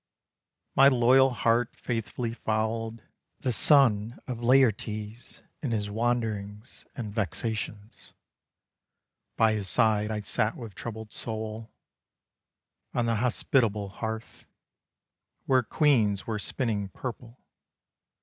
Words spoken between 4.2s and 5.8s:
of Laertes in